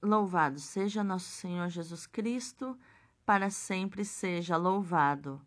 Louvado 0.00 0.60
seja 0.60 1.02
nosso 1.02 1.28
Senhor 1.28 1.68
Jesus 1.68 2.06
Cristo, 2.06 2.78
para 3.26 3.50
sempre 3.50 4.04
seja 4.04 4.56
louvado. 4.56 5.44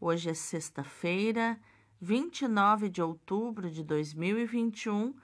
Hoje 0.00 0.30
é 0.30 0.34
sexta-feira, 0.34 1.60
29 2.00 2.88
de 2.88 3.02
outubro 3.02 3.70
de 3.70 3.84
2021, 3.84 5.14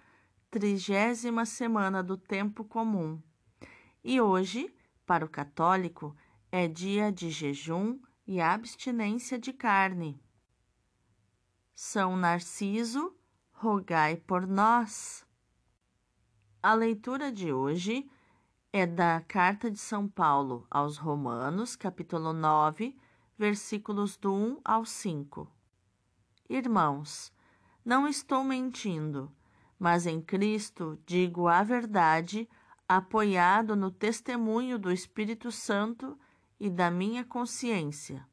trigésima 0.51 1.47
semana 1.47 2.03
do 2.03 2.19
Tempo 2.19 2.65
Comum. 2.65 3.19
E 4.05 4.21
hoje, 4.21 4.71
para 5.07 5.25
o 5.25 5.29
católico, 5.29 6.15
é 6.53 6.69
dia 6.69 7.11
de 7.11 7.31
jejum 7.31 7.99
e 8.27 8.43
abstinência 8.43 9.39
de 9.39 9.55
carne. 9.55 10.23
São 11.75 12.15
Narciso, 12.15 13.17
rogai 13.53 14.19
por 14.19 14.47
nós. 14.47 15.25
A 16.63 16.75
leitura 16.75 17.33
de 17.33 17.51
hoje 17.51 18.07
é 18.79 18.87
da 18.87 19.23
Carta 19.23 19.71
de 19.71 19.79
São 19.79 20.07
Paulo 20.07 20.67
aos 20.71 20.99
Romanos, 20.99 21.75
capítulo 21.75 22.35
9, 22.35 22.95
versículos 23.39 24.19
do 24.19 24.35
1 24.35 24.61
ao 24.63 24.85
5. 24.85 25.51
Irmãos, 26.47 27.33
não 27.83 28.07
estou 28.07 28.45
mentindo, 28.45 29.33
mas 29.79 30.05
em 30.05 30.21
Cristo 30.21 31.01
digo 31.07 31.49
a 31.49 31.63
verdade, 31.63 32.47
apoiado 32.87 33.75
no 33.75 33.91
testemunho 33.91 34.79
do 34.79 34.93
Espírito 34.93 35.51
Santo 35.51 36.15
e 36.61 36.69
da 36.69 36.91
minha 36.91 37.25
consciência. 37.25 38.29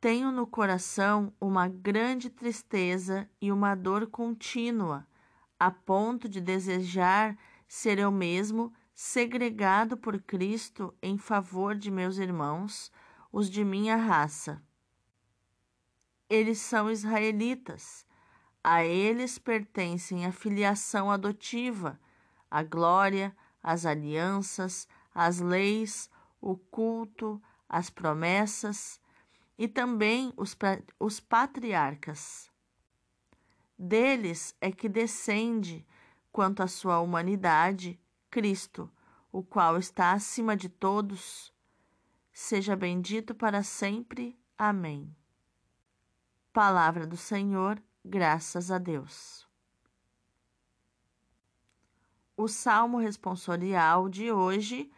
Tenho 0.00 0.32
no 0.32 0.46
coração 0.46 1.30
uma 1.38 1.68
grande 1.68 2.30
tristeza 2.30 3.28
e 3.38 3.52
uma 3.52 3.74
dor 3.74 4.06
contínua, 4.06 5.06
a 5.60 5.70
ponto 5.70 6.26
de 6.26 6.40
desejar 6.40 7.36
ser 7.68 7.98
eu 7.98 8.10
mesmo 8.10 8.72
segregado 8.98 9.94
por 9.94 10.18
Cristo 10.22 10.96
em 11.02 11.18
favor 11.18 11.74
de 11.74 11.90
meus 11.90 12.16
irmãos, 12.16 12.90
os 13.30 13.50
de 13.50 13.62
minha 13.62 13.94
raça. 13.94 14.62
Eles 16.30 16.58
são 16.60 16.90
israelitas. 16.90 18.06
A 18.64 18.82
eles 18.82 19.38
pertencem 19.38 20.24
a 20.24 20.32
filiação 20.32 21.10
adotiva, 21.10 22.00
a 22.50 22.62
glória, 22.62 23.36
as 23.62 23.84
alianças, 23.84 24.88
as 25.14 25.40
leis, 25.40 26.10
o 26.40 26.56
culto, 26.56 27.40
as 27.68 27.90
promessas 27.90 28.98
e 29.58 29.68
também 29.68 30.32
os, 30.38 30.56
os 30.98 31.20
patriarcas. 31.20 32.50
Deles 33.78 34.56
é 34.58 34.72
que 34.72 34.88
descende, 34.88 35.86
quanto 36.32 36.62
à 36.62 36.66
sua 36.66 36.98
humanidade, 36.98 38.00
Cristo, 38.30 38.90
o 39.32 39.42
qual 39.42 39.76
está 39.76 40.12
acima 40.12 40.56
de 40.56 40.68
todos, 40.68 41.52
seja 42.32 42.74
bendito 42.74 43.34
para 43.34 43.62
sempre. 43.62 44.38
Amém. 44.56 45.14
Palavra 46.52 47.06
do 47.06 47.16
Senhor, 47.16 47.82
graças 48.04 48.70
a 48.70 48.78
Deus. 48.78 49.46
O 52.36 52.48
salmo 52.48 52.98
responsorial 52.98 54.08
de 54.08 54.30
hoje 54.30 54.90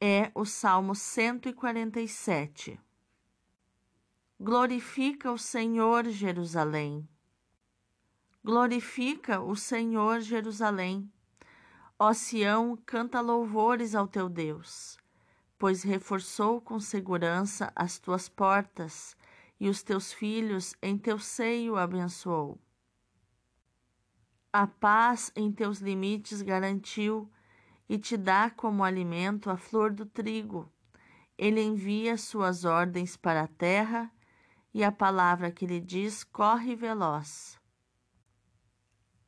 é 0.00 0.30
o 0.34 0.44
Salmo 0.44 0.94
147. 0.94 2.80
Glorifica 4.38 5.32
o 5.32 5.38
Senhor, 5.38 6.08
Jerusalém. 6.08 7.08
Glorifica 8.44 9.40
o 9.40 9.56
Senhor, 9.56 10.20
Jerusalém 10.20 11.10
Ó 12.06 12.12
Sião, 12.12 12.76
canta 12.84 13.22
louvores 13.22 13.94
ao 13.94 14.06
teu 14.06 14.28
Deus, 14.28 14.98
pois 15.58 15.82
reforçou 15.82 16.60
com 16.60 16.78
segurança 16.78 17.72
as 17.74 17.98
tuas 17.98 18.28
portas 18.28 19.16
e 19.58 19.70
os 19.70 19.82
teus 19.82 20.12
filhos 20.12 20.74
em 20.82 20.98
teu 20.98 21.18
seio 21.18 21.78
abençoou. 21.78 22.60
A 24.52 24.66
paz 24.66 25.32
em 25.34 25.50
teus 25.50 25.78
limites 25.78 26.42
garantiu 26.42 27.26
e 27.88 27.96
te 27.96 28.18
dá 28.18 28.50
como 28.50 28.84
alimento 28.84 29.48
a 29.48 29.56
flor 29.56 29.90
do 29.90 30.04
trigo. 30.04 30.70
Ele 31.38 31.62
envia 31.62 32.18
suas 32.18 32.66
ordens 32.66 33.16
para 33.16 33.44
a 33.44 33.48
terra 33.48 34.12
e 34.74 34.84
a 34.84 34.92
palavra 34.92 35.50
que 35.50 35.66
lhe 35.66 35.80
diz 35.80 36.22
corre 36.22 36.76
veloz 36.76 37.58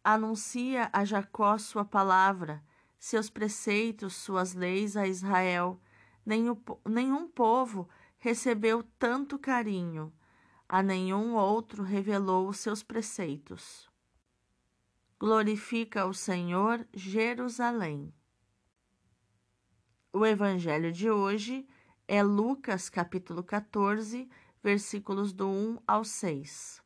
anuncia 0.07 0.89
a 0.93 1.05
Jacó 1.05 1.59
sua 1.59 1.85
palavra, 1.85 2.63
seus 3.07 3.31
preceitos, 3.31 4.17
suas 4.17 4.53
leis 4.53 4.97
a 4.97 5.07
Israel. 5.07 5.81
Nenhum, 6.25 6.61
nenhum 6.85 7.29
povo 7.29 7.89
recebeu 8.19 8.83
tanto 8.99 9.39
carinho, 9.39 10.13
a 10.69 10.83
nenhum 10.83 11.37
outro 11.37 11.85
revelou 11.85 12.49
os 12.49 12.59
seus 12.59 12.83
preceitos. 12.83 13.89
Glorifica 15.21 16.05
o 16.05 16.13
Senhor, 16.13 16.85
Jerusalém. 16.93 18.13
O 20.13 20.27
evangelho 20.27 20.91
de 20.91 21.09
hoje 21.09 21.65
é 22.09 22.25
Lucas 22.25 22.89
capítulo 22.89 23.45
14, 23.45 24.29
versículos 24.61 25.33
do 25.33 25.49
1 25.49 25.79
ao 25.87 26.03
6. 26.03 26.83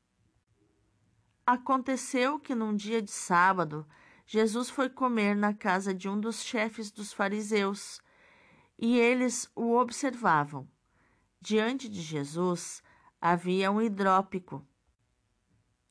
Aconteceu 1.46 2.38
que 2.38 2.54
num 2.54 2.76
dia 2.76 3.00
de 3.00 3.10
sábado, 3.10 3.86
Jesus 4.32 4.70
foi 4.70 4.88
comer 4.88 5.34
na 5.34 5.52
casa 5.52 5.92
de 5.92 6.08
um 6.08 6.20
dos 6.20 6.44
chefes 6.44 6.92
dos 6.92 7.12
fariseus 7.12 8.00
e 8.78 8.96
eles 8.96 9.50
o 9.56 9.76
observavam. 9.76 10.68
Diante 11.40 11.88
de 11.88 12.00
Jesus 12.00 12.80
havia 13.20 13.72
um 13.72 13.82
hidrópico. 13.82 14.64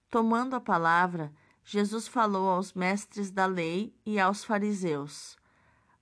Tomando 0.10 0.56
a 0.56 0.62
palavra, 0.62 1.34
Jesus 1.66 2.08
falou 2.08 2.50
aos 2.50 2.72
mestres 2.72 3.30
da 3.30 3.46
lei 3.46 3.94
e 4.06 4.18
aos 4.18 4.46
fariseus: 4.46 5.38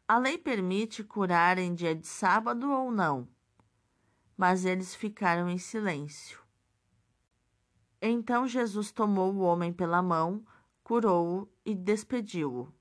A 0.07 0.19
lei 0.19 0.37
permite 0.37 1.03
curar 1.03 1.57
em 1.57 1.73
dia 1.73 1.95
de 1.95 2.05
sábado 2.05 2.71
ou 2.71 2.91
não? 2.91 3.27
Mas 4.37 4.63
eles 4.63 4.93
ficaram 4.93 5.49
em 5.49 5.57
silêncio. 5.57 6.39
Então 7.99 8.47
Jesus 8.47 8.91
tomou 8.91 9.33
o 9.33 9.39
homem 9.39 9.73
pela 9.73 10.03
mão, 10.03 10.45
curou-o 10.87 11.49
e 11.65 11.75
despediu-o. 11.75 12.73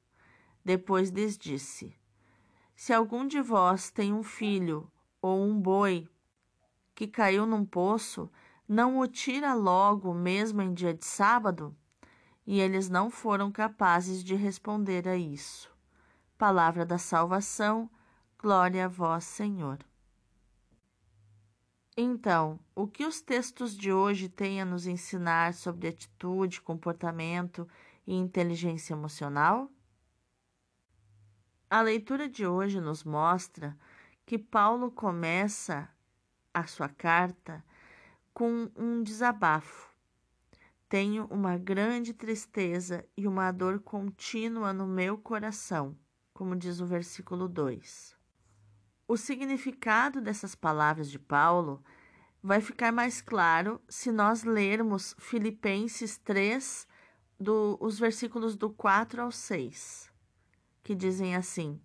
Depois 0.65 1.11
lhes 1.11 1.37
disse: 1.37 1.93
Se 2.77 2.93
algum 2.93 3.27
de 3.27 3.43
vós 3.43 3.91
tem 3.91 4.13
um 4.13 4.23
filho 4.23 4.89
ou 5.21 5.43
um 5.43 5.61
boi 5.61 6.09
que 6.95 7.09
caiu 7.09 7.45
num 7.45 7.65
poço, 7.65 8.31
não 8.69 9.01
o 9.01 9.09
tira 9.09 9.55
logo, 9.55 10.15
mesmo 10.15 10.63
em 10.63 10.73
dia 10.73 10.95
de 10.95 11.05
sábado? 11.05 11.77
E 12.47 12.61
eles 12.61 12.89
não 12.89 13.11
foram 13.11 13.51
capazes 13.51 14.23
de 14.23 14.37
responder 14.37 15.09
a 15.09 15.17
isso. 15.17 15.69
Palavra 16.39 16.87
da 16.87 16.99
salvação, 16.99 17.91
glória 18.39 18.85
a 18.85 18.89
vós, 18.89 19.25
Senhor. 19.25 19.81
Então, 21.97 22.61
o 22.73 22.87
que 22.87 23.05
os 23.05 23.21
textos 23.21 23.77
de 23.77 23.93
hoje 23.93 24.29
têm 24.29 24.61
a 24.61 24.65
nos 24.65 24.87
ensinar 24.87 25.55
sobre 25.55 25.89
atitude, 25.89 26.61
comportamento 26.61 27.67
e 28.07 28.15
inteligência 28.15 28.95
emocional? 28.95 29.71
A 31.69 31.81
leitura 31.81 32.29
de 32.29 32.47
hoje 32.47 32.81
nos 32.81 33.03
mostra 33.03 33.77
que 34.25 34.39
Paulo 34.39 34.91
começa 34.91 35.89
a 36.55 36.67
sua 36.67 36.89
carta 36.89 37.65
com 38.33 38.71
um 38.77 39.03
desabafo. 39.03 39.91
Tenho 40.89 41.27
uma 41.27 41.59
grande 41.59 42.15
tristeza 42.15 43.05
e 43.17 43.27
uma 43.27 43.51
dor 43.51 43.81
contínua 43.81 44.73
no 44.73 44.87
meu 44.87 45.19
coração, 45.19 45.99
como 46.33 46.55
diz 46.55 46.81
o 46.81 46.87
versículo 46.87 47.49
2. 47.49 48.17
O 49.09 49.17
significado 49.17 50.21
dessas 50.21 50.55
palavras 50.55 51.11
de 51.11 51.19
Paulo 51.19 51.83
vai 52.43 52.61
ficar 52.61 52.93
mais 52.93 53.21
claro 53.21 53.81
se 53.89 54.13
nós 54.13 54.45
lermos 54.45 55.15
Filipenses 55.19 56.17
3, 56.19 56.87
do, 57.39 57.77
os 57.81 57.99
versículos 57.99 58.57
do 58.57 58.71
4 58.71 59.23
ao 59.23 59.31
6, 59.31 60.11
que 60.83 60.95
dizem 60.95 61.35
assim: 61.35 61.81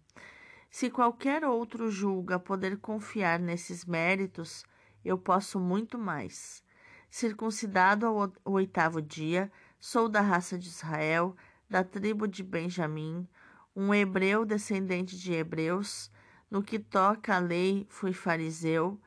Se 0.69 0.89
qualquer 0.89 1.43
outro 1.43 1.89
julga 1.89 2.39
poder 2.39 2.77
confiar 2.77 3.39
nesses 3.39 3.85
méritos, 3.85 4.63
eu 5.03 5.17
posso 5.17 5.59
muito 5.59 5.97
mais. 5.97 6.63
Circuncidado 7.09 8.05
ao 8.05 8.31
oitavo 8.45 9.01
dia, 9.01 9.51
sou 9.79 10.07
da 10.07 10.21
raça 10.21 10.57
de 10.57 10.69
Israel, 10.69 11.35
da 11.69 11.83
tribo 11.83 12.27
de 12.27 12.43
Benjamim, 12.43 13.27
um 13.75 13.93
hebreu 13.93 14.45
descendente 14.45 15.17
de 15.17 15.33
hebreus 15.33 16.09
no 16.51 16.61
que 16.61 16.77
toca 16.77 17.37
à 17.37 17.39
lei, 17.39 17.87
fui 17.89 18.11
fariseu. 18.11 18.99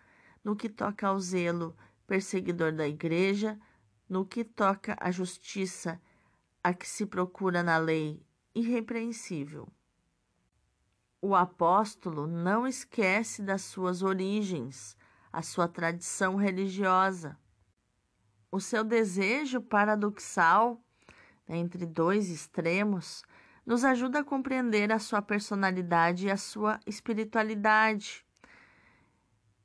No 0.43 0.56
que 0.56 0.67
toca 0.67 1.06
ao 1.06 1.20
zelo, 1.20 1.76
perseguidor 2.06 2.73
da 2.73 2.88
igreja. 2.88 3.61
No 4.08 4.25
que 4.25 4.43
toca 4.43 4.97
à 4.99 5.11
justiça, 5.11 6.00
a 6.64 6.72
que 6.72 6.88
se 6.88 7.05
procura 7.05 7.62
na 7.62 7.76
lei, 7.76 8.26
irrepreensível. 8.55 9.69
O 11.20 11.34
apóstolo 11.34 12.26
não 12.26 12.66
esquece 12.66 13.43
das 13.43 13.61
suas 13.61 14.02
origens, 14.02 14.96
a 15.31 15.43
sua 15.43 15.69
tradição 15.69 16.37
religiosa. 16.37 17.38
O 18.50 18.61
seu 18.61 18.82
desejo 18.82 19.61
paradoxal 19.61 20.82
entre 21.46 21.84
dois 21.84 22.31
extremos 22.31 23.22
nos 23.66 23.84
ajuda 23.84 24.20
a 24.20 24.25
compreender 24.25 24.90
a 24.90 24.99
sua 24.99 25.20
personalidade 25.20 26.26
e 26.26 26.31
a 26.31 26.37
sua 26.38 26.81
espiritualidade. 26.87 28.25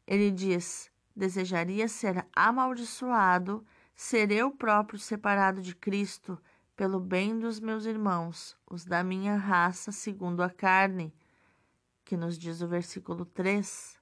Ele 0.06 0.32
diz: 0.32 0.92
desejaria 1.16 1.88
ser 1.88 2.26
amaldiçoado, 2.36 3.66
ser 3.96 4.32
eu 4.32 4.52
próprio 4.52 5.00
separado 5.00 5.62
de 5.62 5.76
Cristo, 5.76 6.42
pelo 6.80 6.98
bem 6.98 7.38
dos 7.38 7.60
meus 7.60 7.84
irmãos, 7.84 8.58
os 8.66 8.86
da 8.86 9.04
minha 9.04 9.36
raça 9.36 9.92
segundo 9.92 10.42
a 10.42 10.50
carne, 10.50 11.14
que 12.06 12.16
nos 12.16 12.40
diz 12.40 12.62
o 12.62 12.70
versículo 12.70 13.26
3. 13.26 14.00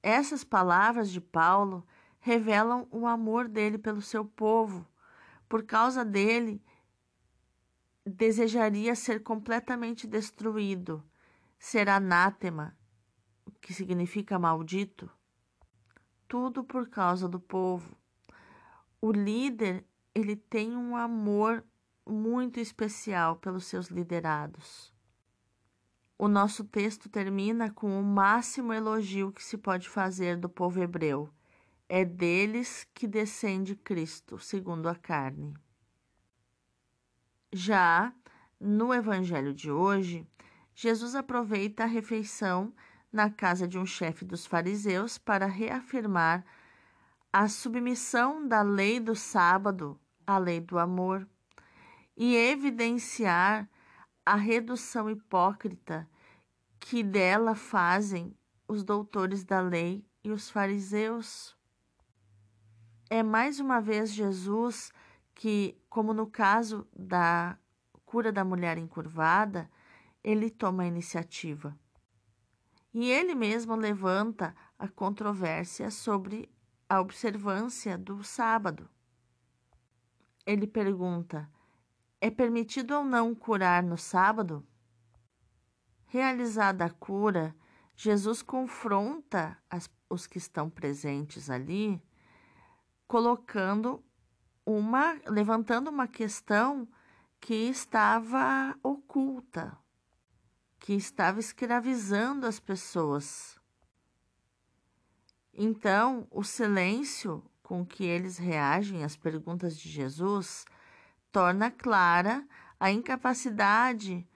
Essas 0.00 0.44
palavras 0.44 1.10
de 1.10 1.20
Paulo 1.20 1.84
revelam 2.20 2.86
o 2.88 3.04
amor 3.04 3.48
dele 3.48 3.78
pelo 3.78 4.00
seu 4.00 4.24
povo. 4.24 4.86
Por 5.48 5.64
causa 5.64 6.04
dele, 6.04 6.64
desejaria 8.06 8.94
ser 8.94 9.20
completamente 9.20 10.06
destruído, 10.06 11.02
ser 11.58 11.88
anátema, 11.88 12.78
que 13.60 13.74
significa 13.74 14.38
maldito. 14.38 15.10
Tudo 16.28 16.62
por 16.62 16.88
causa 16.88 17.28
do 17.28 17.40
povo. 17.40 17.96
O 19.00 19.10
líder, 19.10 19.84
ele 20.14 20.36
tem 20.36 20.76
um 20.76 20.94
amor 20.94 21.64
muito 22.06 22.58
especial 22.58 23.36
pelos 23.36 23.66
seus 23.66 23.88
liderados. 23.88 24.92
O 26.18 26.28
nosso 26.28 26.64
texto 26.64 27.08
termina 27.08 27.70
com 27.70 27.98
o 27.98 28.02
máximo 28.02 28.72
elogio 28.72 29.32
que 29.32 29.42
se 29.42 29.58
pode 29.58 29.88
fazer 29.88 30.36
do 30.36 30.48
povo 30.48 30.80
hebreu. 30.80 31.28
É 31.88 32.04
deles 32.04 32.86
que 32.94 33.08
descende 33.08 33.74
Cristo, 33.74 34.38
segundo 34.38 34.88
a 34.88 34.94
carne. 34.94 35.54
Já 37.52 38.14
no 38.58 38.94
evangelho 38.94 39.52
de 39.52 39.70
hoje, 39.70 40.26
Jesus 40.74 41.14
aproveita 41.14 41.82
a 41.82 41.86
refeição 41.86 42.72
na 43.12 43.28
casa 43.28 43.68
de 43.68 43.78
um 43.78 43.84
chefe 43.84 44.24
dos 44.24 44.46
fariseus 44.46 45.18
para 45.18 45.46
reafirmar 45.46 46.44
a 47.32 47.48
submissão 47.48 48.46
da 48.46 48.62
lei 48.62 49.00
do 49.00 49.16
sábado 49.16 50.00
à 50.26 50.38
lei 50.38 50.60
do 50.60 50.78
amor 50.78 51.26
e 52.24 52.36
evidenciar 52.36 53.68
a 54.24 54.36
redução 54.36 55.10
hipócrita 55.10 56.08
que 56.78 57.02
dela 57.02 57.56
fazem 57.56 58.32
os 58.68 58.84
doutores 58.84 59.42
da 59.42 59.60
lei 59.60 60.06
e 60.22 60.30
os 60.30 60.48
fariseus. 60.48 61.58
É 63.10 63.24
mais 63.24 63.58
uma 63.58 63.80
vez 63.80 64.12
Jesus 64.12 64.92
que, 65.34 65.76
como 65.90 66.14
no 66.14 66.28
caso 66.28 66.86
da 66.96 67.58
cura 68.06 68.30
da 68.30 68.44
mulher 68.44 68.78
encurvada, 68.78 69.68
ele 70.22 70.48
toma 70.48 70.84
a 70.84 70.86
iniciativa. 70.86 71.76
E 72.94 73.10
ele 73.10 73.34
mesmo 73.34 73.74
levanta 73.74 74.54
a 74.78 74.86
controvérsia 74.86 75.90
sobre 75.90 76.48
a 76.88 77.00
observância 77.00 77.98
do 77.98 78.22
sábado. 78.22 78.88
Ele 80.46 80.68
pergunta: 80.68 81.50
é 82.22 82.30
permitido 82.30 82.92
ou 82.92 83.04
não 83.04 83.34
curar 83.34 83.82
no 83.82 83.98
sábado? 83.98 84.64
Realizada 86.06 86.84
a 86.84 86.90
cura, 86.90 87.52
Jesus 87.96 88.42
confronta 88.42 89.58
as, 89.68 89.90
os 90.08 90.24
que 90.28 90.38
estão 90.38 90.70
presentes 90.70 91.50
ali, 91.50 92.00
colocando 93.08 94.04
uma, 94.64 95.20
levantando 95.26 95.90
uma 95.90 96.06
questão 96.06 96.88
que 97.40 97.54
estava 97.68 98.78
oculta, 98.84 99.76
que 100.78 100.92
estava 100.92 101.40
escravizando 101.40 102.46
as 102.46 102.60
pessoas. 102.60 103.60
Então, 105.52 106.28
o 106.30 106.44
silêncio 106.44 107.44
com 107.64 107.84
que 107.84 108.04
eles 108.04 108.38
reagem 108.38 109.02
às 109.02 109.16
perguntas 109.16 109.76
de 109.76 109.88
Jesus 109.88 110.64
torna 111.32 111.70
clara 111.70 112.46
a 112.78 112.90
incapacidade 112.90 114.28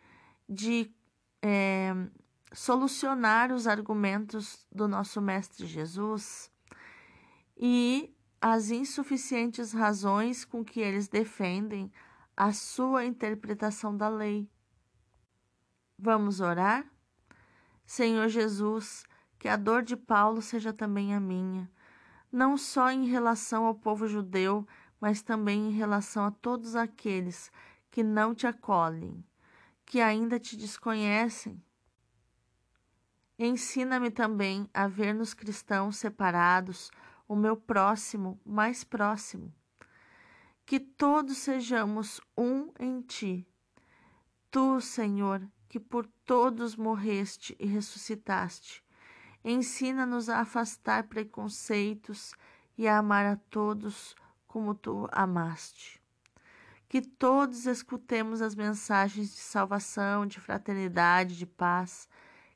de 0.48 0.90
é, 1.42 1.94
solucionar 2.52 3.52
os 3.52 3.66
argumentos 3.66 4.66
do 4.72 4.88
nosso 4.88 5.20
Mestre 5.20 5.66
Jesus 5.66 6.50
e 7.56 8.12
as 8.40 8.70
insuficientes 8.70 9.72
razões 9.72 10.44
com 10.44 10.64
que 10.64 10.80
eles 10.80 11.08
defendem 11.08 11.92
a 12.36 12.52
sua 12.52 13.04
interpretação 13.04 13.96
da 13.96 14.08
lei. 14.08 14.48
Vamos 15.98 16.40
orar? 16.40 16.84
Senhor 17.84 18.28
Jesus, 18.28 19.04
que 19.38 19.48
a 19.48 19.56
dor 19.56 19.82
de 19.82 19.96
Paulo 19.96 20.42
seja 20.42 20.72
também 20.72 21.14
a 21.14 21.20
minha, 21.20 21.70
não 22.30 22.56
só 22.56 22.90
em 22.90 23.06
relação 23.06 23.64
ao 23.64 23.74
povo 23.74 24.06
judeu, 24.06 24.66
mas 25.00 25.22
também 25.22 25.68
em 25.68 25.72
relação 25.72 26.24
a 26.24 26.30
todos 26.30 26.74
aqueles 26.74 27.50
que 27.90 28.02
não 28.02 28.34
te 28.34 28.46
acolhem, 28.46 29.24
que 29.84 30.00
ainda 30.00 30.38
te 30.38 30.56
desconhecem. 30.56 31.62
Ensina-me 33.38 34.10
também 34.10 34.68
a 34.72 34.88
ver 34.88 35.14
nos 35.14 35.34
cristãos 35.34 35.96
separados 35.96 36.90
o 37.28 37.36
meu 37.36 37.56
próximo 37.56 38.40
mais 38.44 38.84
próximo. 38.84 39.52
Que 40.64 40.80
todos 40.80 41.38
sejamos 41.38 42.20
um 42.36 42.72
em 42.78 43.00
ti. 43.00 43.46
Tu, 44.50 44.80
Senhor, 44.80 45.46
que 45.68 45.78
por 45.78 46.06
todos 46.24 46.76
morreste 46.76 47.54
e 47.60 47.66
ressuscitaste, 47.66 48.82
ensina-nos 49.44 50.28
a 50.28 50.40
afastar 50.40 51.04
preconceitos 51.04 52.32
e 52.76 52.88
a 52.88 52.98
amar 52.98 53.26
a 53.26 53.36
todos 53.36 54.16
como 54.56 54.74
tu 54.74 55.06
amaste. 55.12 56.02
Que 56.88 57.02
todos 57.02 57.66
escutemos 57.66 58.40
as 58.40 58.54
mensagens 58.54 59.28
de 59.34 59.40
salvação, 59.40 60.26
de 60.26 60.40
fraternidade, 60.40 61.36
de 61.36 61.44
paz, 61.44 62.08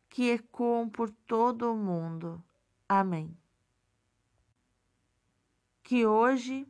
que 0.09 0.31
ecoam 0.31 0.89
por 0.89 1.11
todo 1.11 1.71
o 1.71 1.77
mundo. 1.77 2.43
Amém. 2.89 3.37
Que 5.83 6.07
hoje 6.07 6.67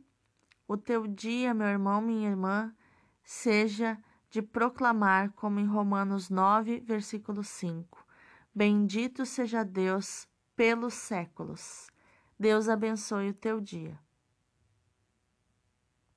o 0.67 0.75
teu 0.75 1.07
dia, 1.07 1.53
meu 1.53 1.67
irmão, 1.67 2.01
minha 2.01 2.29
irmã, 2.29 2.75
seja 3.23 3.97
de 4.29 4.41
proclamar, 4.41 5.31
como 5.31 5.61
em 5.61 5.65
Romanos 5.65 6.29
9, 6.29 6.81
versículo 6.81 7.41
5: 7.41 8.05
Bendito 8.53 9.25
seja 9.25 9.63
Deus 9.63 10.27
pelos 10.57 10.93
séculos. 10.93 11.89
Deus 12.37 12.67
abençoe 12.67 13.29
o 13.29 13.33
teu 13.33 13.61
dia. 13.61 13.97